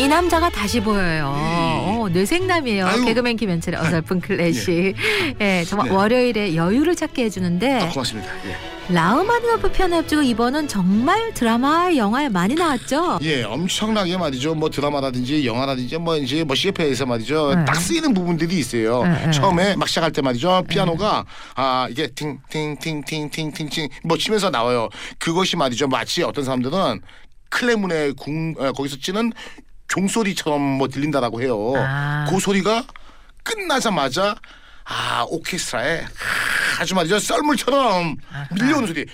[0.00, 1.30] 이 남자가 다시 보여요.
[1.36, 2.86] 어, 뇌섹남이에요.
[2.86, 3.04] 아유.
[3.04, 4.94] 개그맨 김현철의 어설픈 클래식.
[5.42, 5.94] 예, 정말 네.
[5.94, 8.32] 월요일에 여유를 찾게 해주는데 아, 고맙습니다.
[8.46, 8.56] 예.
[8.94, 13.18] 라우마니노프 피아노 협주곡 이번은 정말 드라마, 영화에 많이 나왔죠.
[13.20, 14.54] 예, 엄청나게 말이죠.
[14.54, 17.54] 뭐 드라마라든지 영화라든지 뭐 이제 뭐 CF에서 말이죠.
[17.56, 17.64] 네.
[17.66, 19.02] 딱 쓰이는 부분들이 있어요.
[19.02, 19.30] 네, 네.
[19.32, 20.64] 처음에 막 시작할 때 말이죠.
[20.66, 24.88] 피아노가 아 이게 팅팅팅팅팅팅팅 뭐 치면서 나와요.
[25.18, 25.88] 그것이 말이죠.
[25.88, 27.02] 마치 어떤 사람들은
[27.50, 29.32] 클레문의 궁 어, 거기서 치는
[29.90, 31.74] 종소리처럼 뭐 들린다라고 해요.
[31.76, 32.26] 아.
[32.30, 32.84] 그 소리가
[33.42, 34.36] 끝나자마자
[34.84, 36.04] 아 오케스트라에
[36.80, 38.16] 아주 말이죠 썰물처럼
[38.52, 39.06] 밀려오는 소리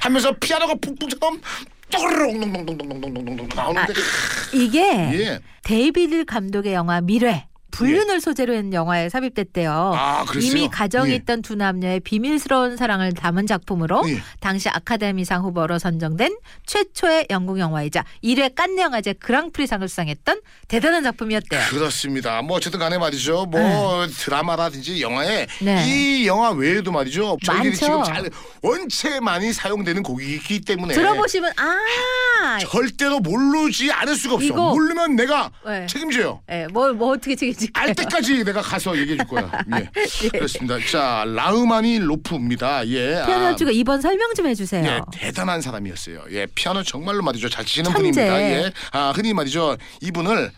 [0.00, 1.40] 하면서 피아노가 폭풍처럼
[1.90, 3.92] 또르릉동동동동동동동 나오는데
[4.52, 5.40] 이게 예.
[5.62, 7.46] 데이비드 감독의 영화 밀회.
[7.76, 9.92] 불륜을 소재로 한 영화에 삽입됐대요.
[9.94, 10.24] 아?
[10.40, 11.14] 이미 가정이 예.
[11.16, 14.22] 있던 두 남녀의 비밀스러운 사랑을 담은 작품으로 예.
[14.40, 21.60] 당시 아카데미상 후보로 선정된 최초의 영국 영화이자 1회 깐느 영화제 그랑프리상을 수상했던 대단한 작품이었대요.
[21.70, 22.40] 그렇습니다.
[22.42, 23.46] 뭐 어쨌든 간에 말이죠.
[23.46, 25.84] 뭐 드라마라든지 영화에 네.
[25.86, 27.36] 이 영화 외에도 말이죠.
[27.44, 27.84] 저희들이 많죠.
[27.84, 28.30] 지금 잘
[28.62, 31.78] 원체 많이 사용되는 곡이기 때문에 들어보시면 아,
[32.60, 34.44] 절대로 모르지 않을 수가 없어.
[34.46, 35.86] 이거- 모르면 내가 네.
[35.86, 36.40] 책임져요.
[36.50, 37.88] 예, 뭐, 뭐 어떻게 책임질까요?
[37.88, 39.50] 알 때까지 내가 가서 얘기해 줄 거야.
[39.80, 40.28] 예.
[40.30, 40.78] 그렇습니다.
[40.90, 42.86] 자, 라흐마니 로프입니다.
[42.88, 43.22] 예.
[43.26, 44.84] 피아노 아, 이번 설명 좀 해주세요.
[44.84, 46.24] 예, 대단한 사람이었어요.
[46.32, 47.48] 예, 피아노 정말로 말이죠.
[47.48, 48.10] 잘 치시는 천재.
[48.12, 48.40] 분입니다.
[48.40, 48.72] 예.
[48.92, 49.76] 아, 흔히 말이죠.
[50.00, 50.50] 이분을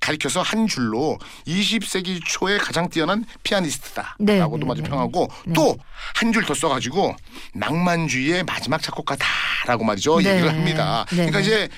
[0.00, 4.88] 가리켜서 한 줄로 20세기 초에 가장 뛰어난 피아니스트다라고도 네, 네, 마저 네.
[4.88, 5.76] 평하고 또
[6.16, 7.14] 한 줄 더 써가지고
[7.54, 10.30] 낭만주의의 마지막 작곡가다라고 말이죠 네.
[10.32, 11.04] 얘기를 합니다.
[11.10, 11.44] 네, 그러니까 네.
[11.44, 11.68] 이제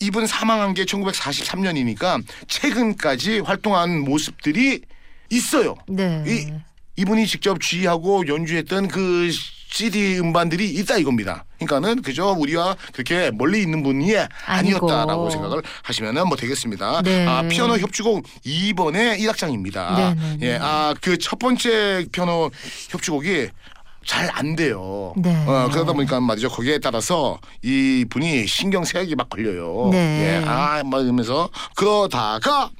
[0.00, 4.82] 이분 사망한 게 1943년이니까 최근까지 활동한 모습들이
[5.30, 5.74] 있어요.
[5.88, 6.22] 네.
[6.26, 6.52] 이
[6.96, 9.30] 이분이 직접 지휘하고 연주했던 그
[9.70, 11.44] CD 음반들이 있다 이겁니다.
[11.66, 14.14] 그러니까는 그저 우리와 그렇게 멀리 있는 분이
[14.46, 15.30] 아니었다라고 아니고.
[15.30, 17.02] 생각을 하시면은 뭐 되겠습니다.
[17.02, 17.26] 네.
[17.26, 19.96] 아 피아노 협주곡 2번의 1악장입니다.
[19.96, 20.46] 네, 네, 네.
[20.48, 22.50] 예, 아 그 첫 번째 피아노
[22.90, 23.48] 협주곡이
[24.04, 25.14] 잘 안 돼요.
[25.16, 25.32] 네.
[25.46, 26.48] 어, 그러다 보니까 말이죠.
[26.48, 29.90] 거기에 따라서 이 분이 신경쇠약이 막 걸려요.
[29.92, 30.40] 네.
[30.42, 32.70] 예, 아, 막 이러면서 그러다가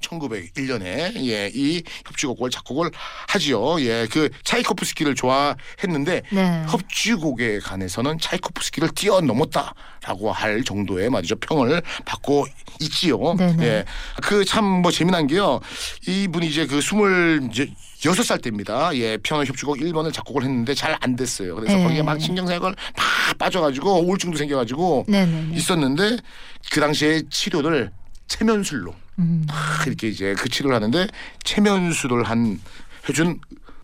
[0.00, 2.90] 1901년에 예, 이 협주곡을 작곡을
[3.28, 3.80] 하지요.
[3.82, 6.64] 예, 그 차이코프스키를 좋아했는데 네.
[6.68, 12.46] 협주곡에 관해서는 차이코프스키를 뛰어넘었다라고 할 정도의 말이죠 평을 받고
[12.80, 13.34] 있지요.
[13.34, 13.64] 네네.
[13.64, 13.84] 예,
[14.22, 15.60] 그 참 뭐 재미난 게요.
[16.06, 17.70] 이분이 이제 그 스물 이제
[18.06, 18.96] 여섯 살 때입니다.
[18.96, 21.54] 예, 피아노 협주곡 1번을 작곡을 했는데 잘 안 됐어요.
[21.54, 21.82] 그래서 네.
[21.84, 25.56] 거기에 막 신경쇠약을 막 빠져가지고 우울증도 생겨가지고 네네.
[25.56, 26.16] 있었는데
[26.70, 27.90] 그 당시에 치료를
[28.26, 29.44] 체면술로 음.
[29.46, 31.06] 막 이렇게 이제 그 치료를 하는데
[31.44, 32.60] 체면술을 한
[33.08, 33.38] 해준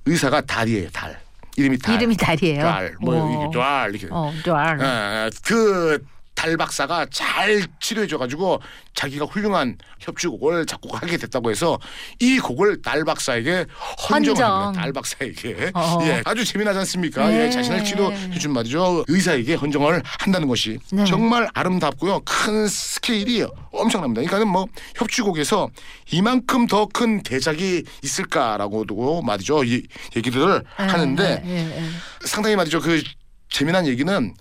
[0.06, 1.20] 의사가 달이에요 달
[1.56, 2.62] 이름이 달 이름이 달이에요.
[2.62, 3.30] 달뭐 어.
[3.30, 4.78] 이렇게 달 이렇게 어, 달.
[4.80, 6.04] 예, 그
[6.36, 8.60] 달 박사가 잘 치료해줘가지고
[8.94, 11.78] 자기가 훌륭한 협주곡을 작곡하게 됐다고 해서
[12.20, 13.64] 이 곡을 달 박사에게
[14.10, 14.34] 헌정.
[14.36, 14.80] 헌정 합니다.
[14.82, 15.98] 달 박사에게 어.
[16.02, 17.26] 예, 아주 재미나지 않습니까?
[17.28, 17.46] 네.
[17.46, 21.04] 예, 자신을 치료해준 말이죠 의사에게 헌정을 한다는 것이 네.
[21.06, 24.20] 정말 아름답고요 큰 스케일이 엄청납니다.
[24.20, 25.70] 그러니까는 뭐 협주곡에서
[26.12, 29.82] 이만큼 더 큰 대작이 있을까라고도 말이죠 이
[30.14, 32.26] 얘기들을 하는데 예, 예, 예.
[32.26, 32.80] 상당히 말이죠.
[32.80, 33.02] 그
[33.48, 34.34] 재미난 얘기는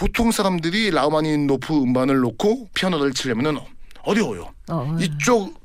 [0.00, 3.58] 보통 사람들이 라우마니노프 음반을 놓고 피아노를 치려면은
[4.02, 4.50] 어려워요.
[4.70, 5.60] 어, 이쪽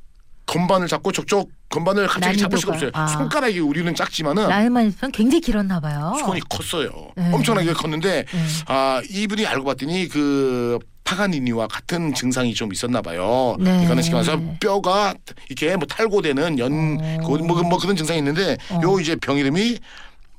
[0.46, 2.90] 건반을 잡고 저쪽 건반을 갑자기 잡을 수가 없어요.
[2.94, 3.08] 아.
[3.08, 4.50] 손가락이 우리는 작지만은
[5.00, 6.14] 편 굉장히 길었나 봐요.
[6.20, 6.90] 손이 컸어요.
[7.16, 7.32] 네.
[7.32, 8.40] 엄청나게 컸는데 네.
[8.68, 13.56] 아 이분이 알고 봤더니 그 파가니니와 같은 증상이 좀 있었나 봐요.
[13.58, 13.72] 네.
[13.86, 15.14] 그러니까 쉽게 말해서 뼈가
[15.48, 17.18] 이렇게 뭐 탈고되는 연 어.
[17.26, 18.82] 그 뭐, 뭐 그런 증상이 있는데 어.
[18.84, 19.80] 요 이제 병 이름이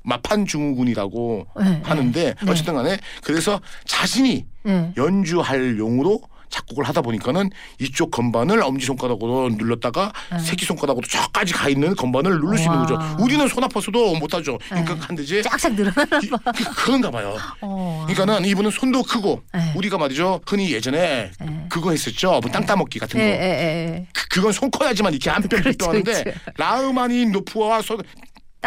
[0.07, 2.51] 마판 증후군이라고 네, 하는데 네.
[2.51, 4.93] 어쨌든 간에 그래서 자신이 네.
[4.97, 7.51] 연주할 용으로 작곡을 하다 보니까는
[7.81, 10.39] 이쪽 건반을 엄지 손가락으로 눌렀다가 네.
[10.39, 12.87] 새끼 손가락으로 저까지 가 있는 건반을 누를 수 있는 와.
[12.87, 12.99] 거죠.
[13.23, 14.57] 우리는 손 아파서도 못 하죠.
[14.69, 15.01] 그러니까 네.
[15.01, 16.39] 한대지 쫙쫙 늘어나나 이- 봐.
[16.57, 17.37] 그- 그런가 봐요.
[17.61, 18.05] 어.
[18.07, 19.73] 그러니까는 이분은 손도 크고 네.
[19.75, 20.41] 우리가 말이죠.
[20.47, 21.67] 흔히 예전에 네.
[21.69, 22.39] 그거 했었죠.
[22.41, 23.29] 뭐 땅 따먹기 같은 예, 거.
[23.29, 24.07] 예, 예.
[24.15, 26.41] 그, 그건 손 커야지만 이렇게 한뼘 그렇죠, 빗병하는데 그렇죠.
[26.59, 27.99] 라흐마니 노프와 손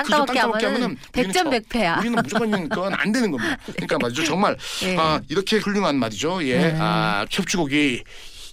[0.04, 1.96] 땅따먹기 하면은 우리는 백전백패야.
[1.96, 3.58] 저- 우리는 무조건 그건 안 되는 겁니다.
[3.74, 4.24] 그러니까 말이죠.
[4.24, 4.98] 정말 예.
[4.98, 6.44] 아, 이렇게 훌륭한 말이죠.
[6.48, 6.58] 예.
[6.58, 6.78] 네.
[6.80, 8.04] 아, 협주곡이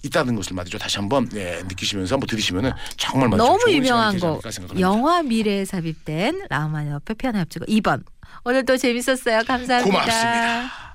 [0.03, 0.77] 있다는 것을 말이죠.
[0.77, 3.45] 다시 한번 예, 느끼시면서 한번 들으시면은 정말 말이죠.
[3.47, 4.41] 너무 유명한 곡.
[4.79, 8.03] 영화 미래에 삽입된 라흐마니노프 피아노 협주곡 2번
[8.45, 9.41] 오늘도 재밌었어요.
[9.47, 9.83] 감사합니다.
[9.83, 10.86] 고맙습니다.